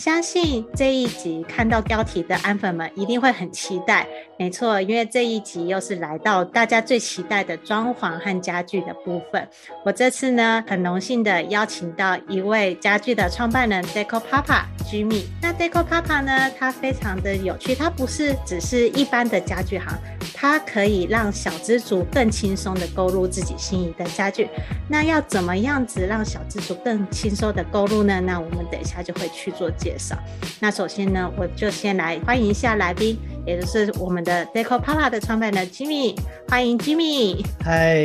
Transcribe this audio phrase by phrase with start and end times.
[0.00, 9.46] 相信这一集看到标题的安粉们一定会很期待，没错，因为这一集又是来到大家最期待的装潢和家具的部分。
[9.84, 15.24] 我这次呢，很荣幸的邀请到一位家具的创办人 Deco Papa Jimmy。
[15.42, 19.98] 那 Deco Papa 呢，他非常的有趣，他不是只是一般的家具行，
[20.32, 24.48] 他可以让小资族更轻松的购入自己心仪的家具。
[24.88, 28.20] 那要怎么样子让小资族更轻松的购入呢？
[28.20, 30.16] 那我们等一下就会去做介绍。
[30.58, 36.16] 那首先呢，我就先来欢迎一下来宾，也就是我们的 Deco Papa 的创办人 Jimmy，
[36.48, 37.44] 欢迎 Jimmy。
[37.62, 37.98] 嗨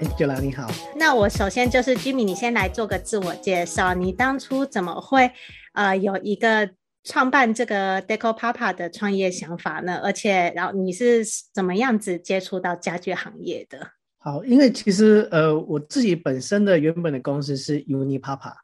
[0.00, 0.70] ，Angela 你好。
[0.96, 5.30] 那我首先就是 Jimmy，你先来做个自我介绍，你当初怎么会
[5.72, 6.70] 呃有一个
[7.04, 10.00] 创办这个 Deco Papa 的创业想法呢？
[10.02, 13.90] 而且，然后你是怎么样子接触到家具行业的？
[14.18, 18.54] 好，因为其实呃，我自己本身的原本的公司是 Uni Papa。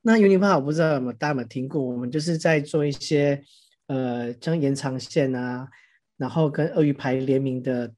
[0.00, 1.82] 那 Uni Papa 我不知道有没有大家有没有听过？
[1.82, 3.42] 我们就是在做一些
[3.88, 5.68] 呃，像延长线啊，
[6.16, 7.92] 然后跟鳄鱼牌联名的，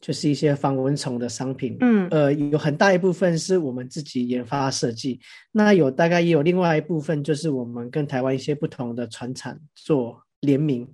[0.00, 1.76] 就是一些防蚊虫的商品。
[1.80, 5.20] 嗯，呃，有很大一部分是我们自己研发设计。
[5.52, 10.86] 那有大概也有另外一部分，就是我们跟台湾一些不同的船厂做联名，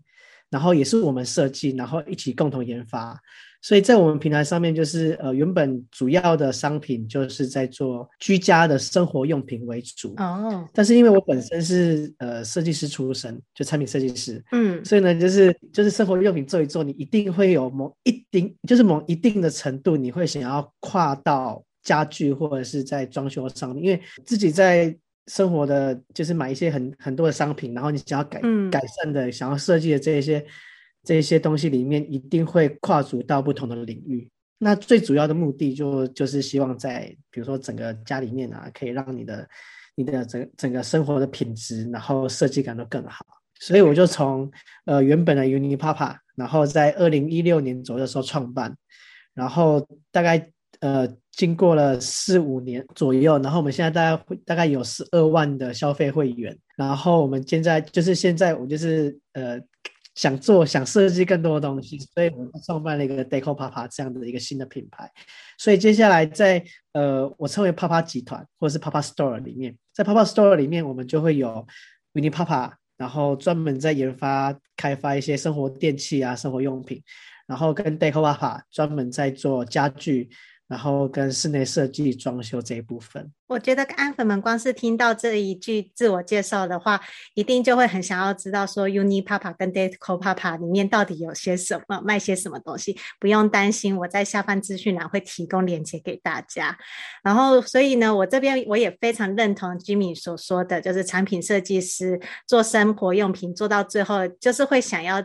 [0.50, 3.20] 然后也是我们设计，然后一起共同研发。
[3.62, 10.68] 所以在我们平台上面，就是呃，原本主要的商品就是在做居家的生活用品为主哦。
[10.74, 24.92] 但是因为我本身是呃设计师出身，就产品设计师，嗯，所以呢，就是就是生活用品做一做，你一定会有某一定，就是某一定的程度，你会想要跨到家具或者是在装修上面，因为自己在
[25.28, 30.44] 生活的，就是买一些很很多的商品，然后你想要改、嗯、改善的，想要设计的这一些。
[31.04, 34.30] 这些东西里面一定会跨足到不同的领域。
[34.58, 39.48] 那最主要的目的就就是希望在比如说整个家里面啊，可以让你的
[39.96, 43.26] 你的整整个生活的品质，然后设计感都更好。
[43.58, 44.48] 所以我就从
[44.84, 48.76] 呃原本的 Uni Papa，然后在二零一六年左右的时候创办，
[49.34, 50.48] 然后大概
[50.78, 59.60] 呃经过了四五年左右，然后我们现在大概大概有十二万的消费会员，然后我们现在就是现在我就是呃。
[60.14, 65.10] 想做想设计更多的东西，所以我们创办了一个 Deco Papa 这样的一个新的品牌。
[65.58, 66.62] 所以接下来在
[66.92, 71.66] 呃，我称为 Papa 集团或者是 Papa Store 里面，在 Papa Store 里面，我们就会有
[72.14, 77.02] Uni Papa，然后专门在研发开发一些生活电器啊、生活用品，
[77.46, 80.28] 然后跟 Deco Papa 专门在做家具。
[80.72, 86.98] 然后跟室内设计装修这一部分，我觉得安粉们光是听到这一句自我介绍的话，
[87.34, 92.96] 一定就会很想要知道说 Uni Papa 跟 Deco Papa 里面到底有些什么，卖些什么东西。
[93.20, 96.78] 不用担心，我在下方资讯栏会提供链接给大家。
[97.22, 105.22] 然后，所以呢，我这边我也非常认同 Jimmy 所说的，就是产品设计师做生活用品做到最后，就是会想要。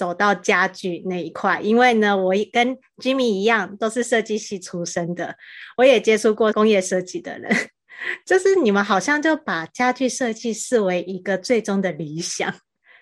[0.00, 5.36] 走到家具那一块，因为呢，我跟 Jimmy 一样都是设计系出身的，
[5.76, 7.54] 我也接触过工业设计的人，
[8.24, 12.50] 就是你们好像就把家具设计视为一个最终的理想。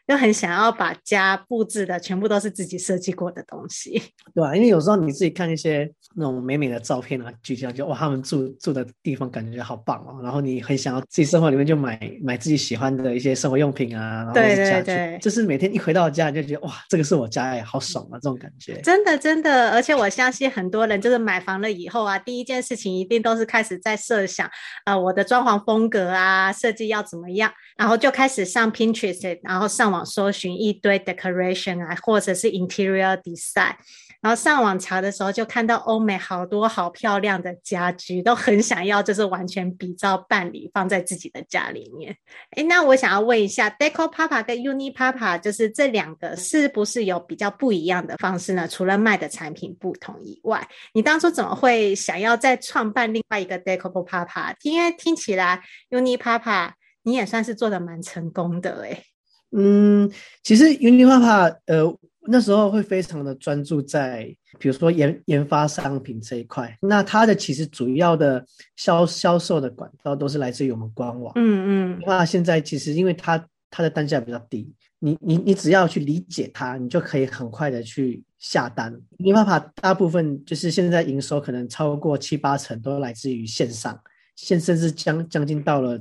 [0.08, 4.02] 就很想要把家布置的全部都是自己设计过的东西，
[4.34, 4.56] 对吧？
[4.56, 5.86] 因为有时候你自己看一些
[6.16, 18.80] 那种美美的照片啊，聚焦就哇，他们住住的地方感觉好棒哦，然后你很想要自己生活里面就买买自己喜欢的一些生活用品啊，然后对对对，就是每天一回到家就觉得哇，这个是我家哎，好爽啊，这种感觉。
[18.80, 24.46] 真的真的，而且我相信很多人就是买房了以后啊，第一件事情一定都是开始在设想
[24.86, 29.97] 啊、呃，我的装潢风格啊，设计要怎么样，然后就开始上 Pinterest，然后上网。
[30.04, 33.74] 搜寻一堆 decoration 啊，或者是 interior design，
[34.20, 42.16] 然后上网查的时候就看到欧美好多好漂亮的家具，都很想要，就是完全比照办理放在自己的家里面。
[42.56, 48.66] 诶，那我想要问一下，Deco Papa 跟 Uni Papa，就是这两个是不是有比较不一样的方式呢？
[48.68, 54.54] 除了卖的产品不同以外，你当初怎么会想要再创办另外一个 Deco Papa？
[54.62, 56.72] 因为听起来 Uni Papa
[57.04, 59.04] 你也算是做得蛮成功的诶。
[59.52, 60.10] 嗯，
[60.42, 61.98] 其实 Uni Papa 呃
[62.30, 64.24] 那时候会非常的专注在，
[64.58, 66.76] 比如说研研发商品这一块。
[66.82, 68.44] 那它的其实主要的
[68.76, 71.32] 销销售的管道都是来自于我们官网。
[71.36, 72.02] 嗯嗯。
[72.06, 78.94] 那现在其实因为它它的单价比较低，你你你只要去理解它，你就可以很快的去下单。
[79.16, 83.98] UniPapa 大部分就是现在营收可能超过七八成都来自于线上，
[84.36, 85.98] 现甚至将将近到了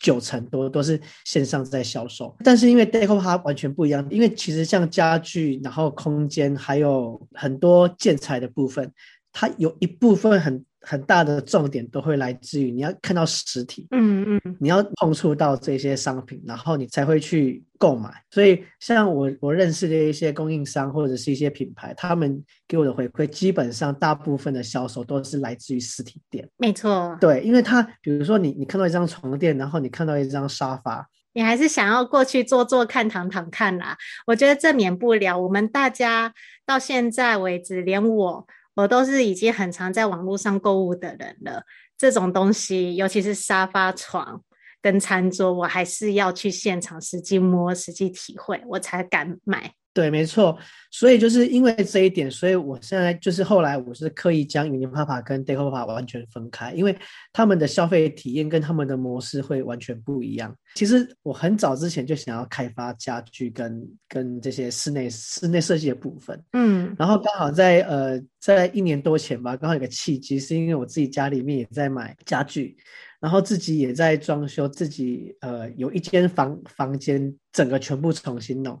[0.00, 2.36] 九成多都是线上在销售。
[2.44, 8.92] 但是因为 Deco 它完全不一样，因为其实像家具，然后空间还有很多建材的部分，
[9.32, 10.64] 它有一部分很。
[10.88, 18.10] 很大的重点都会来自于你要看到实体，嗯嗯，你要碰触到这些商品，然后你才会去购买。
[18.30, 26.48] 所以，像我我认识的一些供应商或者是一些品牌，他们给我的回馈，基本上大部分的销售都是来自于实体店。
[26.56, 33.94] 没错，对，因为他比如说你你看到一张床垫，然后你看到一张沙发，你还是想要过去坐坐看、躺躺看啦。
[34.26, 36.32] 我觉得这免不了，我们大家
[36.64, 38.46] 到现在为止，连我。
[38.78, 41.64] 我都是已经很常在网络上购物的人了，
[41.96, 44.40] 这种东西，尤其是沙发、床
[44.80, 49.72] 跟餐桌，我还是要去现场实际摸、实际体会，我才敢买。
[49.98, 50.56] 对，没错，
[50.92, 56.96] 所以就是因为这一点，所以我现在就是后来我是刻意将 UniPapa 跟 Decopapa 完全分开，因为
[57.32, 60.54] 他们的消费体验跟他们的模式会完全不一样。
[60.76, 72.76] 其实我很早之前就想要开发家具跟跟这些室内室内设计的部分，嗯，然后刚好在呃在一年多前吧，刚好有个契机，是因为我自己家里面也在买家具，
[73.18, 78.80] 然后自己也在装修，自己呃有一间房房间整个全部重新弄。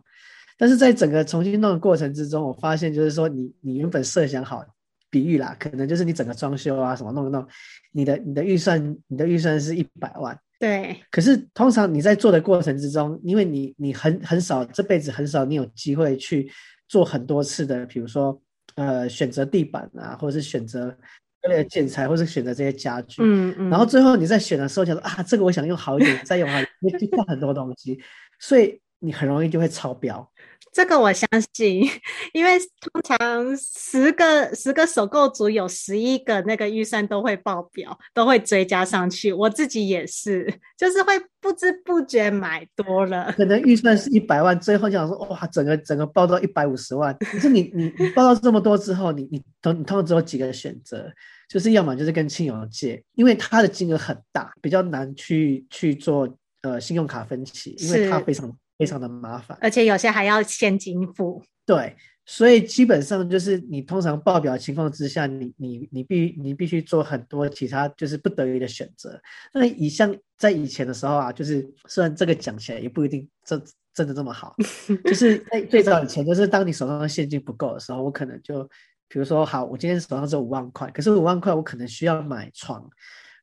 [0.58, 4.62] 但是在整个重新弄的过程之中，我发现就是说你，你你原本设想好，
[5.08, 7.46] 比喻啦，可能就是你整个装修啊什么弄一弄，
[7.92, 11.00] 你的你的预算，你的预算是一百万，对。
[11.10, 16.50] 可是通常你在做的过程之中，因为你你很很少这辈子很少你有机会去
[16.88, 18.38] 做很多次的，比如说
[18.74, 20.94] 呃选择地板啊，或者是选择
[21.40, 23.70] 各类的建材，或者是选择这些家具，嗯嗯。
[23.70, 27.98] 然后最后你在选的时候，想说啊，这个我想用好一点，再用好，你 就放很多东西，
[28.40, 30.30] 所以你很容易就会超标。
[30.70, 31.82] 这个我相信，
[32.34, 39.32] 因为通常十个十个首购组有十一个那个预算都会爆表，都会追加上去。
[39.32, 40.46] 我自己也是，
[40.76, 43.32] 就是会不知不觉买多了。
[43.36, 47.16] 可能预算是一百万，最后就想说哇，整个整个爆到一百五十万。
[47.18, 51.10] 可是你你你爆到这么多之后，你你通你通常只有几个选择，
[51.48, 56.28] 就是要么就是跟亲友借，因为他的金额很大，比较难去去做
[56.62, 58.54] 呃信用卡分期，因为他非常。
[58.78, 61.42] 非常的麻烦，而且有些还要现金付。
[61.66, 61.94] 对，
[62.24, 69.20] 所以基本上就是你通常报表情况之下，你你你必你必须做很多其他就是不得已的选择。
[69.52, 74.54] 那以像在以前的时候啊，就是虽然这个讲起来也不一定真真的这么好，
[75.04, 78.62] 就是在最早以前，就是当你手上的现金不够的时候，我可能就
[79.08, 82.88] 比如说好，我今天手上只有五万块，可是五万块我可能需要买床，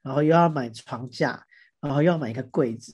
[0.01, 1.43] 然后又要买床架，
[1.81, 2.93] 然后又要买一个柜子。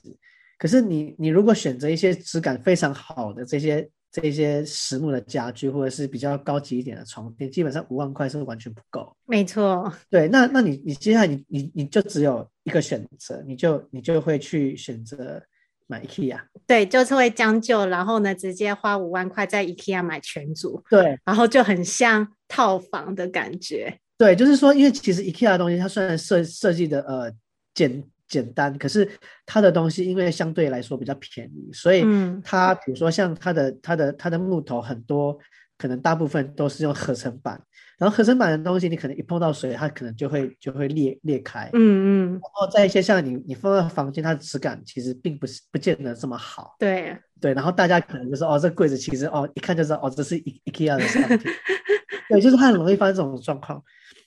[0.62, 9.12] 可是你，你如果选择一些质感非常好的这些这些实木的家具，或者是比较高级一点的床垫，基本上五万块是完全不够。
[9.26, 15.42] 没错，对，那那你你接下来你你你就只有一个选择，你就你就会去选择
[15.88, 16.38] 买 IKEA。
[16.64, 20.80] 对，就是会将就，然后呢，直接花五万块在 IKEA 买全组。
[20.88, 23.98] 对，然后就很像套房的感觉。
[24.16, 27.32] 对，就是说，因为其实 IKEA 的东西，它虽然设设计的呃
[27.74, 28.04] 简。
[28.32, 29.06] 简单，可是
[29.44, 32.02] 它的东西因为相对来说比较便宜，所以
[32.42, 35.38] 它比如说像它的它的它的木头很多，
[35.76, 37.60] 可能大部分都是用合成板，
[37.98, 41.68] 然后合成板的东西你可能一碰到水，它可能就会就会裂裂开。
[41.74, 42.32] 嗯嗯。
[42.32, 46.74] 然后在一些像你你放在房间，它的质感其实并不是不见得这么好。
[46.78, 51.52] 对对，然后大家可能就是哦，这柜子其实哦一看就知道哦，这是 IKEA 的产品。
[52.30, 53.82] 对，就是它很容易发生这种状况。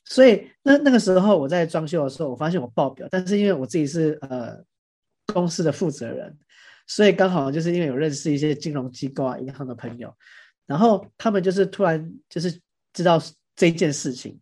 [0.07, 4.63] 所以那那个时候我在装修的时候，我发现我爆表，但是因为我自己是呃
[5.33, 6.37] 公司的负责人，
[6.85, 10.13] 所以刚好就是因为有认识一些金融机构啊、银行的朋友，
[10.67, 12.61] 然后他们就是突然就是
[12.93, 13.19] 知道
[13.55, 14.39] 这一件事情，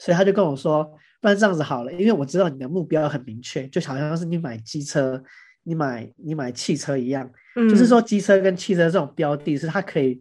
[0.00, 0.84] 所以他就跟我说，
[1.20, 5.22] 不然这样子好了，因为我知道你的目标很明确，就好像是你买机车、
[5.62, 10.20] 你买你买汽车一样，嗯，就是说机车跟汽车这种标的，是它可以。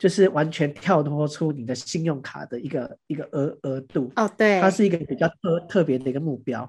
[0.00, 6.66] 就是完全跳脱出你的信用卡的一个一个额额度哦，对，它是一个比较特特别的一个目标，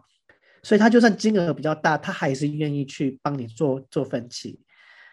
[0.64, 4.60] 所以它就算金额比较大，他还是愿意去帮你做做分期。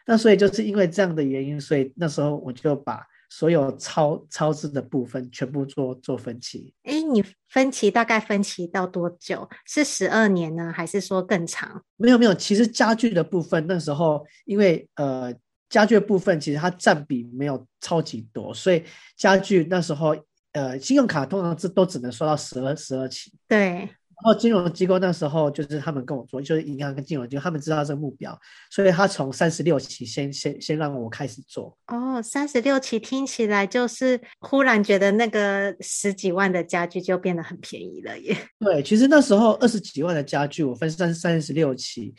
[0.04, 6.74] 那所以就是因为这样的原因，所以那时候我就把所有超超支的部分全部做做分期。
[6.82, 9.48] 哎，你分期大概分期到多久？
[9.64, 11.80] 是十二年呢，还是说更长？
[11.96, 15.32] 没有没有，其实家具的部分那时候因为呃。
[15.68, 18.82] 家具的部分其实它占比没有超级多，所以
[19.16, 20.16] 家具那时候，
[20.52, 23.32] 呃，信用卡通常是都只能收到十二十二期。
[23.46, 23.88] 对
[24.20, 28.36] 然后金融机构那时候就是他们跟我说，就是银行跟金融机构，他们知道这个目标，
[28.68, 31.78] 所以他从三十六期先先先让我开始做。
[31.86, 38.36] 哦，三十六期听起来就是忽然觉得那个十几万的家具就变得很便宜了耶。
[38.58, 42.12] 对，其实那时候二十几万的家具，我分三三十六期，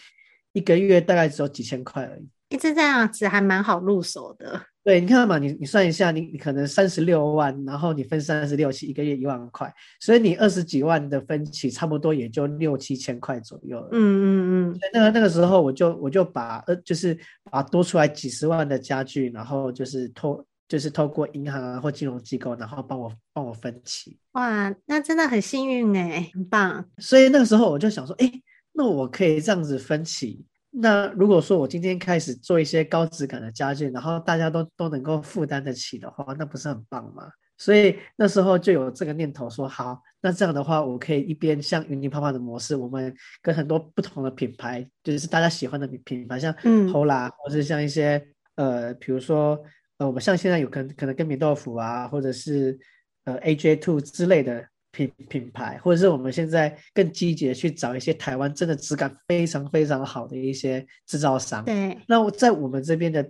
[0.53, 2.29] 一个月大概只有几千块而已。
[2.49, 4.61] 一直这样子还蛮好入手的。
[4.83, 13.89] 对，你看嘛，你你算一下，你你可能三十六万，然后你分三十六期，一个月一万块，所以你二十几万的分期，差不多也就六七千块左右了。
[13.91, 14.79] 嗯嗯嗯。
[14.93, 17.15] 那个那个时候，我就我就把呃，就是
[17.51, 24.17] 把多出来几十万的家具，然后就是透就是透过银行啊或金融机构，然后帮我帮我分期。
[24.31, 26.83] 哇，那真的很幸运哎，很棒。
[26.97, 28.31] 所以那个时候我就想说，哎，
[28.73, 30.45] 那我可以这样子分期。
[30.71, 37.27] 那如果说我今天开始做一些高质感的家具，然后大家都都能够负担得起的话，那不是很棒吗？
[37.57, 48.23] 所以那时候就有这个念头说，好，那这样的话，我可以一边像云尼爸爸的模式，我们跟很多不同的品牌，就是大家喜欢的品牌，像 Hola，嗯，或者是像一些
[48.55, 49.61] 呃，比如说
[49.97, 52.77] 呃，我们像现在有可能可能跟米豆腐啊，或者是
[53.25, 54.65] 呃 AJ Two 之类的。
[55.07, 61.63] 品品牌，或者是我们现在更积极的去找一些台湾真的质感非常非常好的一些制造商。
[61.63, 63.25] 对，那我在我们这边的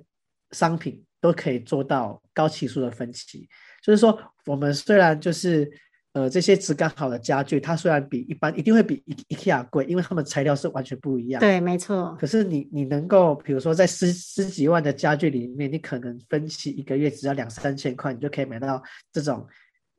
[0.51, 3.47] 商品都可以做到高起数的分期。
[3.83, 5.69] 就是说，我们虽然就是
[6.13, 11.39] 呃这些质感好的家具，它虽然比一般一定会比 IKEA 贵，因为它们材料是完全不一样。
[11.39, 12.17] 对，没错。
[12.19, 18.81] 可是你你能够，比如说在十十几万的家具里面，你可能分期一个月只要两三千块，你就可以买到
[19.13, 19.47] 这种。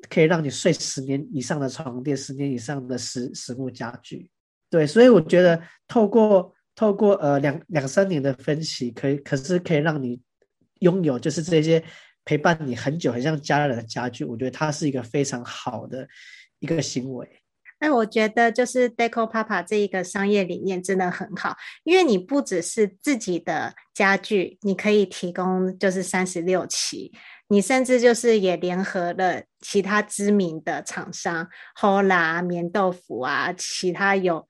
[0.08, 4.30] 可以让你睡十年以上的床垫，十年以上的实实木家具，
[4.70, 10.20] 对，所以我觉得透过透过呃两两三年的分析，可以可是可以让你
[10.80, 11.82] 拥有就是这些
[12.24, 16.06] 陪伴你很久很像家人的家具，我觉得它是一个非常好的
[16.58, 17.28] 一个行为。
[17.80, 27.10] 那我觉得就是 Deco Papa 这一个商业理念真的很好，因为你不只是自己的家具，你可以提供就是三十六期。
[27.48, 31.48] 你甚至就是也联合了其他知名的厂商
[31.80, 34.46] ，Hola、棉豆腐啊，其他有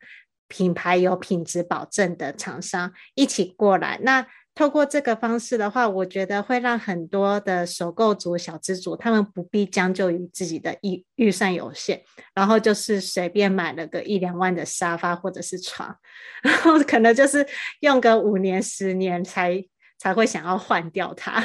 [0.48, 3.98] 品牌有品质保证的厂商一起过来。
[4.02, 12.02] 那透过这个方式的话，我觉得会让很多的首购族、小资族，他们不必将就于自己的预预算有限，
[12.34, 15.96] 然后就是随便买了个一两万的沙发或者是床，
[16.42, 17.46] 然后可能就是
[17.80, 19.64] 用个五年、十年才
[19.98, 21.42] 才会想要换掉它。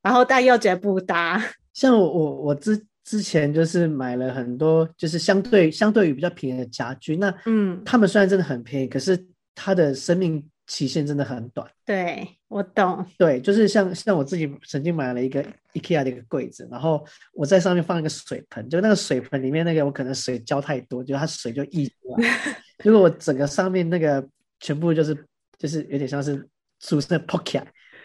[0.00, 11.68] 然后但又觉得不搭，像我我我之之前就是买了很多，就是相对相对于比较便宜的家具，那嗯，他们虽然真的很便宜，可是它的生命期限真的很短。
[11.84, 13.04] 对，我懂。
[13.18, 22.28] 对，就是像像我自己曾经买了一个 IKEA 的一个柜子，然后我在上面放一个水盆，就那个水盆里面那个我可能水浇太多，就它水就溢出来，
[22.84, 24.24] 结果我整个上面那个
[24.60, 25.26] 全部就是
[25.58, 26.46] 就是有点像是
[26.78, 27.64] 俗称的 pocket。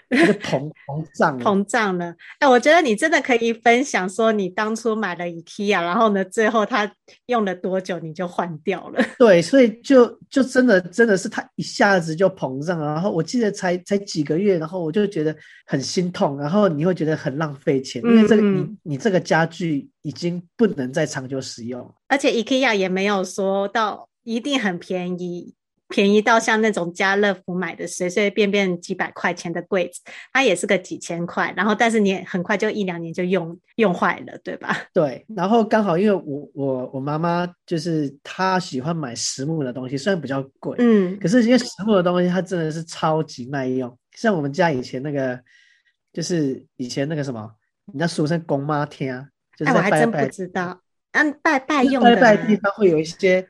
[0.09, 2.05] 膨膨胀膨胀了，
[2.39, 6.91] 哎、欸，我觉得你真的可以分享说，你当初买了 IKEA，然后呢，最后它
[7.27, 9.03] 用了多久你就换掉了？
[9.17, 25.53] 对，所以就就真的真的是它一下子就膨胀了，然后我记得才才几个月，然后我就觉得很心痛，然后你会觉得很浪费钱，因为这个嗯嗯你你这个家具已经不能再长久使用，而且 IKEA 也没有说到一定很便宜。
[25.93, 34.75] 便宜到像那种家乐福买的随随便便几百块钱的柜子，它也是个几千块，然后但是你很快就一两年就用用坏了，对吧？
[34.91, 45.39] 对，然后刚好因为我我我妈妈就是她喜欢买实木的东西，虽然比较贵，嗯，可是因为实木的东西它真的是超级耐用，像我们家以前那个
[46.11, 47.47] 就是以前那个什么，
[47.91, 49.23] 人家俗称公妈厅，
[49.55, 50.81] 就是拜拜，哎，我还真不知道，
[51.11, 53.47] 嗯，拜拜用的，拜拜地方会有一些。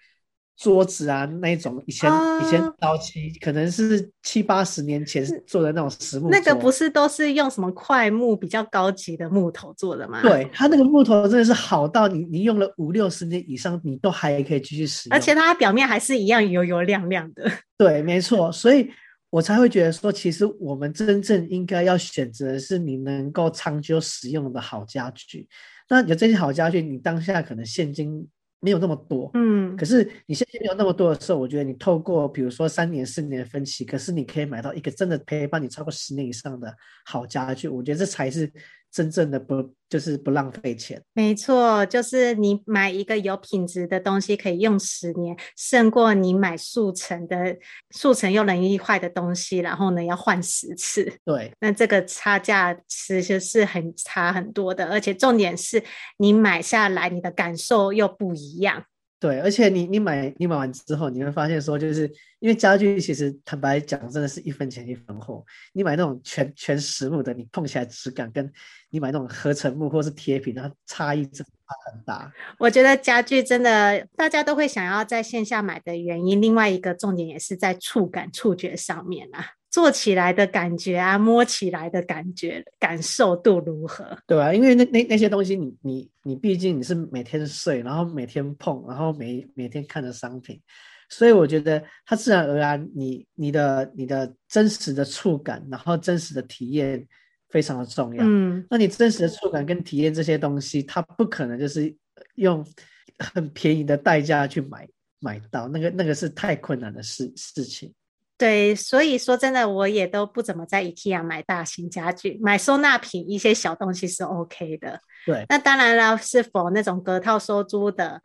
[0.56, 10.22] 桌子啊，那一种以前、啊、以前早期可能是七八十年前做的那种实木，那个不是都是用什么块木比较高级的木头做的吗？
[10.22, 17.52] 对，它那个木头真的是好到你你用了五六十年以上，你都还可以继续使用，而且它表面还是一样油油亮亮的。
[17.76, 18.90] 对，没错，所以
[19.32, 25.48] 我才会觉得说，其实我们真正应该要选择的是你能够长久使用的好家具。
[25.90, 28.28] 那有这些好家具，你当下可能现金。
[28.64, 36.74] 没有那么多，嗯，可是你现在没有那么多的时候，我觉得你透过比如说三年、四年的分期，可是你可以买到一个真的陪伴你超过十年以上的
[37.06, 38.50] 好家具，我觉得这才是
[38.94, 41.02] 真正的不就是不浪费钱。
[41.14, 47.58] 没错，就是你买一个有品质的东西可以用十年，胜过你买速成的
[47.90, 51.12] 速成又容易坏的东西，然后呢要换十次。
[51.26, 55.84] 对， 那这个差价其实是很差很多的，而且重点是
[56.18, 58.86] 你买下来你的感受又不一样。
[59.24, 65.42] 对，而且你你买你买完之后，你会发现说，就是因为家具其实坦白讲，真的是一分钱一分货。
[65.72, 68.52] 你买那种全全实木的，你碰起来质感跟
[68.90, 71.54] 你买那种合成木或是贴皮，它差异真的
[71.90, 72.30] 很大。
[72.60, 79.52] 我觉得家具真的大家都会想要在线下买的原因，另外一个重点也是在触感触觉上面啊。
[79.74, 84.16] 做起来的感觉啊，摸起来的感觉，感受度如何？
[84.28, 90.62] 对啊，因为那那那些东西你，你你你毕竟你是每天睡，然后每天碰，然后每每天看的商品，
[91.10, 97.04] 所以我觉得它自然而然你，你你的你的真实的触感，然后真实的体验
[97.50, 98.24] 非常的重要。
[98.24, 101.92] 嗯，那你真实的触感跟体验这些东西，它不可能就是
[102.36, 102.64] 用
[103.18, 104.88] 很便宜的代价去买
[105.20, 107.92] 买到，那个那个是太困难的事事情。
[108.38, 115.00] 对，所以说真的，我也都不怎么在 IKEA 买大型家具，买收纳品一些小东西是 OK 的。
[115.26, 118.22] 对，那当然了，是否那种隔套收租的，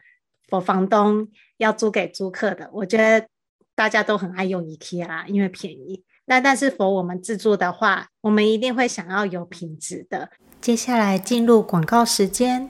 [0.48, 3.28] 否房东要租给租客的，我觉得
[3.76, 6.02] 大家都很爱用 IKEA，因为便宜。
[6.24, 10.30] 那但是否我们自住的话，我们一定会想要有品质的。
[10.60, 12.68] 接下来进入广告时间。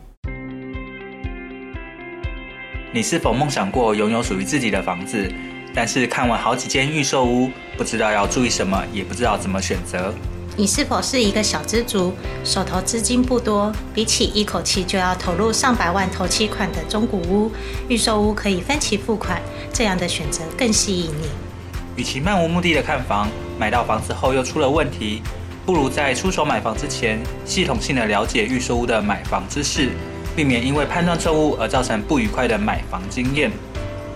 [2.92, 5.30] 你是否梦想过拥有属于自己的房子？
[5.80, 10.12] 但是看完好几间预售屋，不知道要注意什么，也不知道怎么选择。
[10.56, 13.72] 你是否是一个小资族，手头资金不多？
[13.94, 17.52] 比起一口气就要投入上百万头期款的中古屋，
[17.86, 19.40] 预售屋可以分期付款，
[19.72, 21.28] 这样的选择更吸引你。
[21.94, 25.22] 与其漫无目的的看房，买到房子后又出了问题，
[25.64, 29.90] 不如在出手买房之前，系统性的了解预售屋的买房知识，
[30.34, 33.52] 避免因为判断错误而造成不愉快的买房经验。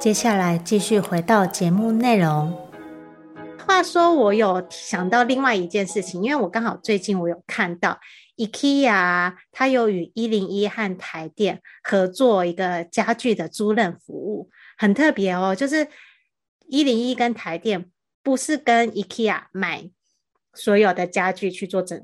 [0.00, 2.50] 接下来继续回到节目内容。
[3.66, 8.00] 话说，我有想到另外一件事情，因为我刚好最近我有看到
[8.38, 15.54] IKEA，它有与一零一和台电合作一个家具的租赁服务，很特别哦。
[15.54, 15.86] 就是
[16.66, 17.90] 一零一跟台电
[18.22, 19.90] 不是跟 IKEA 买
[20.54, 22.02] 所有的家具去做整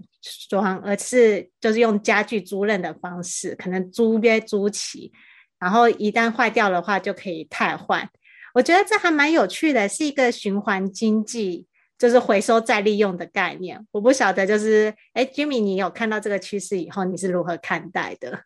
[0.50, 5.10] 装，而是就是用家具租赁的方式，可能租约租期。
[5.58, 8.08] 然后一旦坏掉的话，就可以汰换。
[8.54, 11.66] 我觉得这还蛮有趣的，是一个循环经济，
[11.98, 13.86] 就是回收再利用的概念。
[13.90, 18.38] 我不晓得，就是哎，Jimmy，你有看到这个趋势以后，你是如何看待的？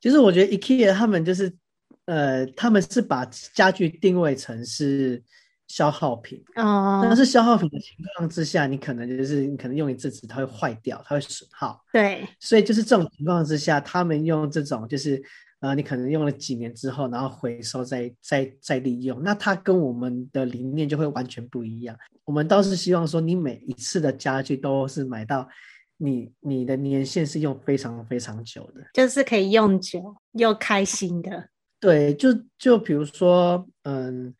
[0.00, 1.52] 其实我觉得 IKEA 他们就是，
[2.06, 5.22] 呃，他们是把家具定位成是
[5.68, 7.00] 消耗品哦。
[7.04, 11.80] 但是消耗品的情况之下，你可能就是你可能用一阵子它会坏掉，它会损耗。
[11.92, 15.22] 对，所以就是这种情况之下，他们用这种就是
[15.62, 21.96] 呃，你可能用了几年之后，然后回收再再再利用，那它跟我们的理念就会完全不一样。
[22.24, 25.48] 我们倒是希望说，你每一次的家具都是买到。
[25.98, 31.48] 你你的年限是用非常非常久的，就是可以用久又开心的。
[31.78, 34.34] 对，就就比如说，嗯，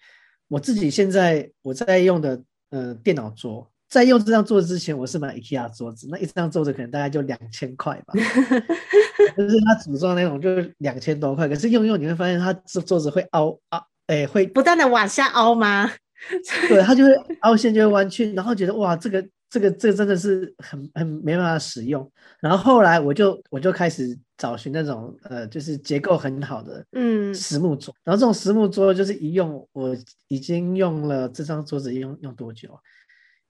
[0.48, 8.14] 我自己现在我在用的，嗯，电脑桌，在用这张桌子之前，我是买 IKEA 桌子，那一张桌子可能大概就两千块吧，
[9.36, 11.46] 就是它组装那种，就是两千多块。
[11.46, 15.90] 可是用用你会发现，它桌桌子会凹啊，哎，会不断的往下凹吗？
[16.70, 19.22] 对，它就会凹陷，就会弯曲，然后觉得哇，这个。
[19.52, 29.94] 这个这个真的是很很没办法使用，然后后来我就我就开始找寻那种呃，就是结构很好的嗯实木桌，嗯、然后这种实木桌就是一用，我
[30.28, 32.70] 已经用了这张桌子用用多久？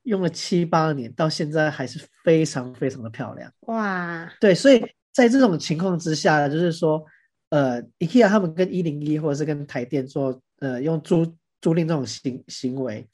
[0.04, 3.52] 用了七八年，到现在还是非常非常的漂亮。
[3.60, 7.04] 哇，对，所以在这种情况之下，就是说，
[7.50, 11.24] 呃，IKEA 他们跟一零一或者是跟台电做呃用租
[11.60, 13.06] 租赁这种行行为。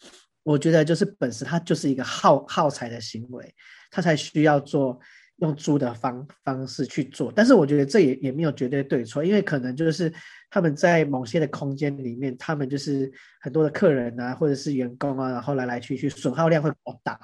[0.44, 3.55] 我觉得就是本身它就是一个耗耗材的行为，
[3.90, 4.98] 它才需要做
[5.38, 7.31] 用租的方方式去做。
[7.31, 10.11] 但是我觉得这也也没有绝对对错，因为可能就是
[10.50, 17.18] 他们在某些的空间里面，他们就是很多的客人啊，或者是员工啊，然后来来去去，损耗量会比较大。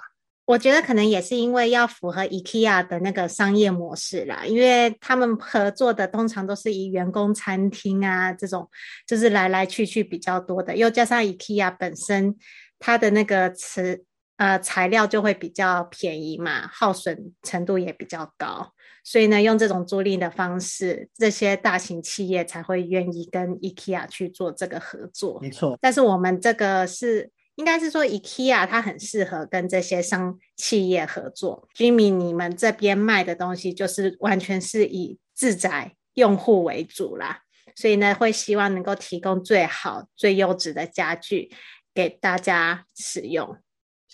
[0.46, 8.68] 我觉得可能也是因为要符合 IKEA 的那个商业模式啦，因为他们合作的通常都是以员工餐厅啊这种，
[9.06, 12.36] 就是来来去去比较多的，又加上 IKEA 本身。
[12.80, 14.04] 它的那个瓷
[14.36, 18.72] 呃材料就会比较便宜嘛，耗损程度也比较高，
[19.04, 25.38] 所以呢，用这种租赁的方式，这些大型企业才会愿意跟 IKEA 去做这个合作。
[25.40, 31.68] 没错，但是我们这个是应该是说 IKEA 它很适合跟这些商企业合作。
[31.76, 37.42] Jimmy，你们这边卖的东西就是完全是以自宅用户为主啦，
[37.76, 41.52] 所以呢，会希望能够提供最好、最优质的家具。
[41.96, 43.56] 给大家使用，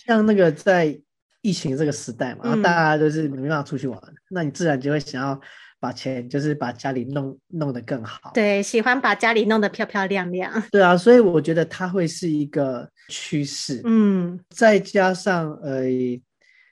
[0.07, 0.99] 像那个在
[1.43, 5.41] 疫情这个时代嘛，嗯、然后大家都是没办法出去玩，那你自然就会想要
[5.79, 8.31] 把钱，就是把家里弄弄得更好。
[8.35, 10.63] 对，喜欢把家里弄得漂漂亮亮。
[10.71, 13.81] 对啊，所以我觉得它会是一个趋势。
[13.85, 15.85] 嗯，再加上呃，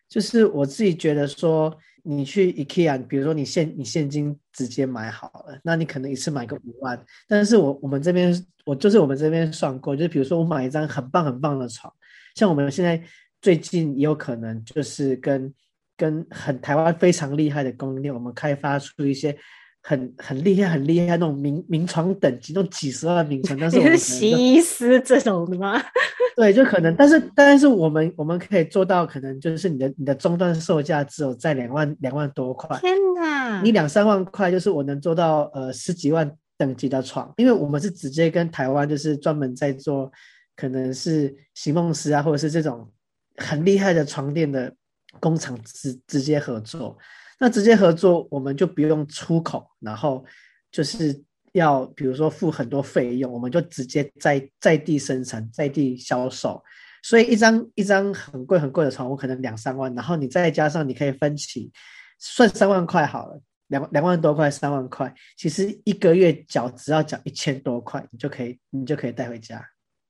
[0.09, 1.77] 就是我自己觉得说。
[2.05, 6.99] 你去 IKEA，比如说你现你现金直接买好了，那你可能一次买个五万。
[7.27, 8.33] 但是我我们这边
[8.65, 11.93] 我就是我们这边算过，就是比如说我买一张很棒很棒的床，
[12.39, 13.03] 像我们现在
[13.43, 15.53] 最近也有可能就是跟
[15.97, 19.37] 跟很台湾非常厉害的供应链，我们开发出一些。
[19.81, 25.81] 很很厉害，很厉害那种名名床等级，那种几十万名床，但是我们是洗衣师这种的吗？
[26.37, 32.77] 对，就可能，但是但是我们我们可以做到，可能就是你的你的终端售价只有在两万两万多块。
[32.81, 33.63] 天哪！
[33.63, 40.11] 你两三万块，就是我能做到呃十几万等级的床，因为我们是直接跟台湾就是专门在做，
[40.59, 42.93] 可能是席梦思啊，或者是这种
[43.37, 44.75] 很厉害的床垫的
[45.21, 46.99] 工厂直直接合作。
[47.39, 50.25] 那直接合作，我们就不用出口，然后
[50.73, 56.61] 就是要比如说付很多费用，我们就直接在在地生产，在地销售。
[57.05, 61.71] 所以一张一张很贵很贵的床，我可能两三万，然后你再加上你可以分期，
[62.19, 69.65] 算三万块好了，两两万多块，三万块，其实一个月缴只要缴一千多块，你就可以你就可以带回家。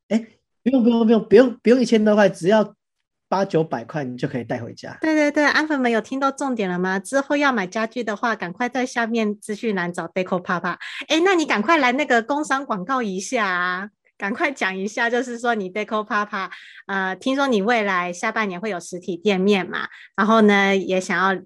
[0.09, 0.27] 哎，
[0.71, 2.75] 不用不用不用不用不用一千多块，只要。
[3.31, 4.97] 八九百块，你就可以带回家。
[5.03, 6.99] 对对对，安粉们有听到重点了吗？
[6.99, 10.79] 之后要买家具的话，赶快在下面资讯栏找 Deco Papa。
[11.09, 13.91] 哎，那你赶快来那个工商广告一下啊！
[14.17, 16.51] 赶快讲一下，就是说你 Deco Papa，
[16.87, 19.87] 呃，听说你未来下半年会有实体店面嘛？
[20.17, 21.39] 然后呢，也想要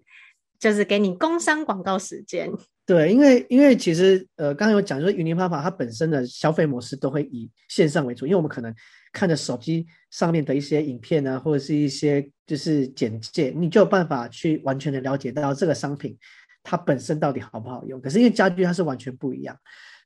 [0.60, 2.48] 就是给你工商广告时间。
[2.94, 8.74] 对，因为因为其实呃，刚刚有讲，就是 Unipapa 它本身的消费模式都会以线上为主，因为我们可能。
[9.14, 16.16] 看着手机上面的一些影片啊，或者是一些就是简介，你就有办法去完全的了解到这个商品
[16.62, 18.00] 它本身到底好不好用。
[18.00, 19.54] 可是因为家具它是完全不一样，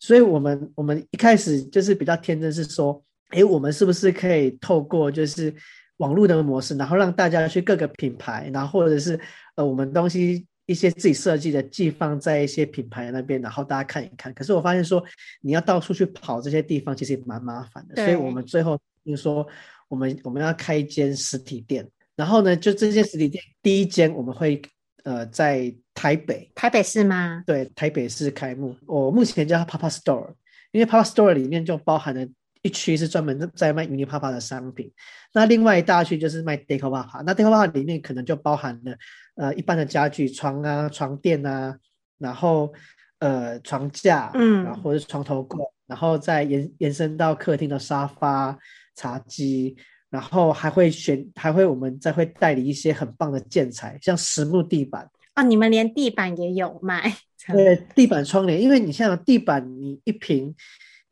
[0.00, 5.54] 所以我们我们一开始就是比较天真，是说，哎，我们是不是可以透过就是
[5.98, 9.16] 网络的模式，然后让大家去各个品牌，然后或者是
[9.54, 10.44] 呃我们东西。
[10.66, 14.34] 一些自己设计的寄放在一些品牌那边，然后大家看一看。
[14.34, 15.02] 可是我发现说，
[15.40, 17.94] 你要到处去跑这些地方，其实也蛮麻烦的。
[17.96, 19.46] 所以我们最后就说，
[19.88, 21.88] 我们我们要开一间实体店。
[22.16, 24.60] 然后呢，就这间实体店第一间我们会
[25.04, 27.44] 呃在台北，台北市吗？
[27.46, 28.74] 对，台北市开幕。
[28.86, 30.32] 我目前叫它 Papa Store，
[30.72, 32.26] 因为 Papa Store 里面就包含了
[32.66, 34.90] 一区是专门在卖 Unipapa 的商品，
[35.32, 37.22] 那另外一大区就是卖 Deco Papa。
[37.24, 38.96] 那 Deco Papa 里面可能就包含了
[39.36, 41.76] 呃一般的家具，床啊、床垫啊，
[42.18, 42.72] 然后
[43.20, 48.58] 呃床架，嗯，然后或者是床头柜，然后再延延伸到客厅的沙发、
[48.94, 49.76] 茶几，
[50.10, 55.08] 然后还会选，还会我们再会代理一些很棒的建材，像实木地板。
[55.36, 57.14] 哦，你们连地板也有卖？
[57.46, 60.52] 对，地板窗帘，因为你像地板，你一坪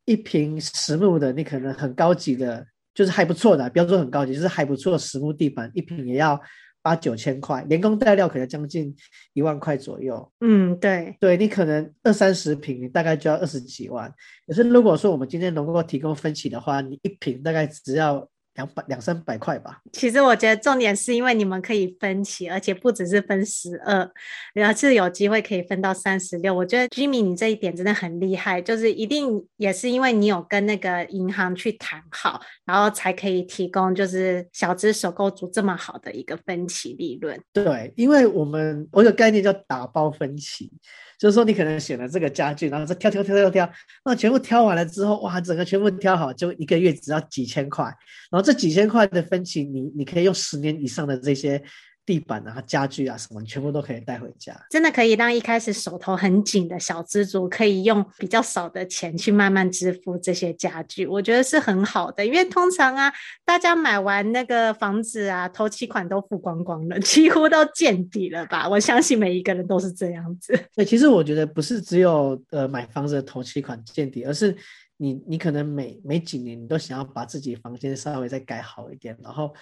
[0.04, 6.40] 一瓶实木的，你可能很高级的，就是还不错的，不要说很高级，就是还不错的实木地板，一瓶也要
[6.82, 8.94] 八九千块，连工带料可能将近
[9.32, 10.32] 一万块左右。
[10.40, 14.12] 嗯，对，对你可能二三十平，你大概就要二十几万。
[14.46, 18.28] 可是如果说我们今天能够提供分期的话，你一瓶大概只要。
[18.54, 19.80] 两百两三百块吧。
[19.92, 24.10] 其实我觉得重点是因为你们可以分期，而且不只是分十二，
[24.54, 26.54] 而是有机会可以分到三十六。
[26.54, 37.40] 我觉得 Jimmy 你这一点真的很厉害，就是一定也是因为你有跟那个银行去谈好，然后才可以提供就是小资首购族这么好的一个分期利润。
[37.52, 40.70] 对，因为我们我有概念叫打包分期。
[41.18, 43.72] 就是说，你可能选了这个家具，然后再挑挑挑挑挑，
[44.04, 47.84] 那全部挑完了之后，哇，整个全部挑好，就一个月只要几千块，
[48.30, 51.62] 然后这几千块的分期，你你可以用十年以上的这些。
[52.06, 54.54] 地板啊、家具啊什么，你全部都可以带回家。
[54.68, 61.06] 真的可以让一开始手头很紧的小资族，可以用比较少的钱去慢慢支付这些家具。
[61.06, 63.12] 我觉得是很好的，因为通常啊，
[63.44, 68.68] 大家买完那个房子啊，头期款都付光光了，几乎都见底了吧？
[68.68, 70.52] 我相信每一个人都是这样子。
[70.76, 74.54] 对，其实我觉得不是只有呃买房子的头期款见底，而是
[74.98, 79.54] 你你可能每每几年你都想要把自己房间稍微再改好一点，然后。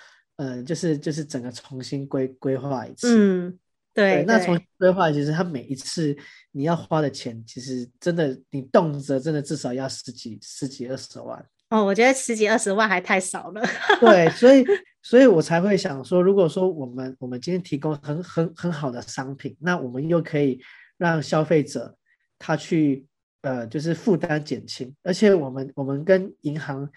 [0.43, 3.17] 嗯、呃，就是就是整个重新规规划一次。
[3.17, 3.59] 嗯，
[3.95, 4.25] 对，对。
[4.25, 6.17] 那重新规划，其实它每一次
[6.51, 11.47] 你要花的钱，其实真的你动辄真的至少要十几十几二十万。
[11.69, 13.63] 哦，我觉得十几二十万还太少了。
[14.01, 14.65] 对，所以
[15.01, 20.61] 所以我才会想说，如果说我们我们今天提供很很很好的商品，那我们又可以
[20.99, 21.97] 让消费者
[22.37, 23.07] 他去
[23.43, 26.91] 呃，就是负担减轻，而且我们我们跟银行。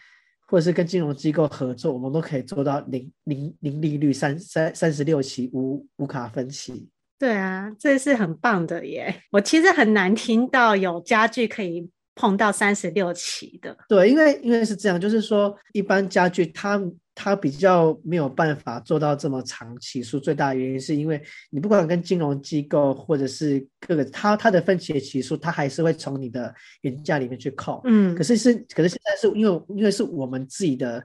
[0.47, 6.87] 或者是跟金融机构合作，我们都可以做到零零零利率，三三三十六期无无卡分期。
[7.17, 9.23] 对啊，这是很棒的耶！
[9.31, 13.77] 我其实很难听到有家具可以碰到三十六期的。
[13.87, 16.81] 对，因为因为是这样，就是说一般家具它。
[17.17, 27.79] 它比较没有办法做到这么长期数，最大的原因是因为你不管跟金融机构或者是各个，它它的分期的期数，它还是会从你的原价里面去扣。
[27.85, 31.01] 嗯，可是是可是现在是因为因为是我们自己的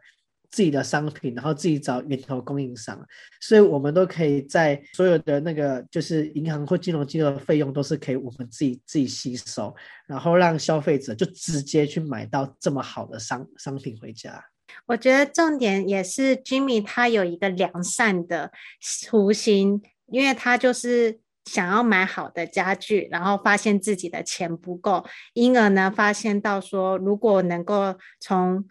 [0.50, 3.00] 自己的商品，然后自己找源头供应商，
[3.40, 9.74] 所以我们都可以在所有的那个就是银行或金融机构的费用都是可以我们自己自己吸收，
[10.06, 14.44] 然后让消费者就直接去买到这么好的商商品回家。
[14.86, 28.64] 我觉得重点也是 Jimmy 他有一个良善的初心，因为他就是想要买好的家具，然后发现自己的钱不够，因而呢发现到说，如果能够从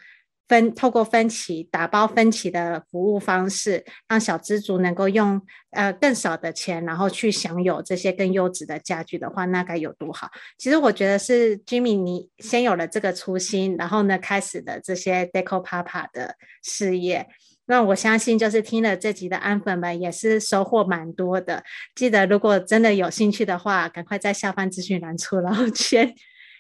[0.50, 10.28] 分透过分期打包分期的服务方式，让小资族能够用呃更少的钱，然后去享有这些更优质的家具的话，那该有多好！
[10.58, 17.28] 其实我觉得是 Jimmy 你先有了这个初心，然后呢开始的这些 Deco Papa 的事业。
[17.68, 21.64] 那我相信就是听了这集的安粉们也是收获蛮多的。
[21.94, 26.16] 记得如果真的有兴趣的话，赶快在下方资讯栏 处，然后先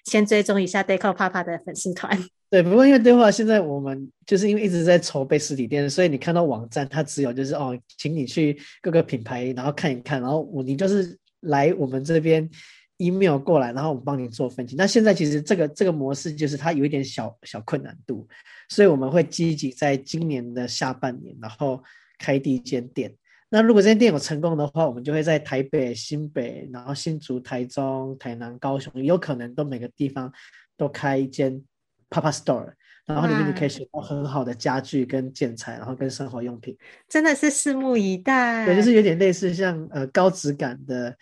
[0.05, 2.15] 先追踪一下 Deco Papa 的粉丝团。
[2.51, 12.49] 对，不过因为对话，现在我们就是因为一直在筹备实体店，所以你看到网站，它只有就是哦，请你去各个品牌，然后看一看，然后我你就是来我们这边
[12.97, 14.75] email 过来，然后我们帮你做分析。
[14.75, 18.27] 那现在其实这个这个模式就是它有一点小小困难度，
[18.69, 21.83] 所以我们会积极在今年的下半年，然后
[22.17, 23.13] 开第一间店。
[23.51, 30.33] 那如果这间店有成功的话，我们就会在台北、新北，然后新竹、台中、台南、高雄，有可能都每个地方
[30.75, 31.63] 都开一间。
[32.09, 32.71] Papa Store，
[33.05, 38.65] 然后里面你可以选到很好的家具跟建材，然后跟生活用品，真的是拭目以待。
[38.65, 41.15] 对，就是有点类似像呃高质感的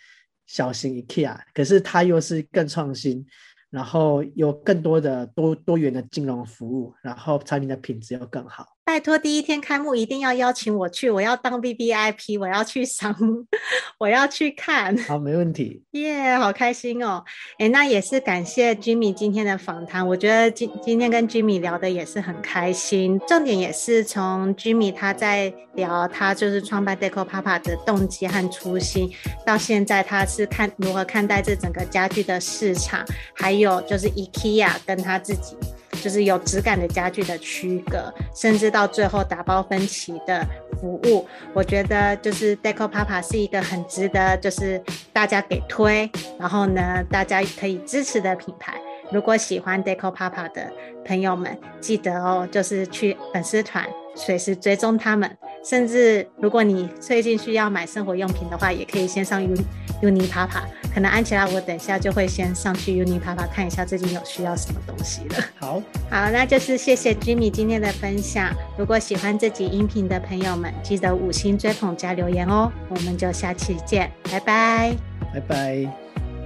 [0.46, 3.26] 小型 IKEA，可是它又是更创新。
[3.70, 8.66] 然后有更多的多多元的金融服务，然后产品的品质又更好。
[8.88, 13.14] 拜托，第一天开幕一定要邀请我去，我要当 VVIP，我要去赏，
[14.00, 14.96] 我要去看。
[14.96, 15.82] 好，没问题。
[15.90, 17.22] 耶，yeah, 好开心哦！
[17.58, 23.20] 诶，那也是感谢 Jimmy 今天的访谈，我觉得今今天跟 Jimmy 聊的也是很开心。
[23.28, 29.12] 重点也是从 Jimmy 他在聊他就是创办 Deco Papa 的动机和初心，
[29.44, 35.58] 到现在他是看如何看待这整个家具的市场，还有就是 IKEA 跟他自己。
[36.02, 40.46] 就是有质感的家具的区隔，甚至到最后打包分期的
[40.80, 44.82] 服务，我觉得就是 Deco Papa 是一个很值得就是
[45.12, 48.74] 大家给推，然后呢大家可以支持的品牌。
[49.10, 50.70] 如果喜欢 Deco Papa 的
[51.04, 53.86] 朋友们，记得哦，就是去粉丝团
[54.18, 55.38] 随时追踪他们。
[55.64, 59.64] 甚至如果你最近需要买生活用品的话，也可以先上 Uni
[60.02, 60.62] Uni Papa。
[60.94, 65.44] 可能安琪拉，我等一下就会先上去 Uni Papa 看一下最近有需要什么东西了。
[65.58, 68.52] 好， 好，那就是谢谢 Jimmy 今天的分享。
[68.76, 72.72] 如果喜欢这集音频的朋友们，记得五星追捧加留言哦。
[72.88, 74.96] 我们就下期见，拜拜，
[75.34, 75.86] 拜拜。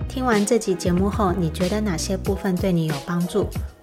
[0.08, 3.48] 听完这集节目后，你觉得哪些部分对你有帮助，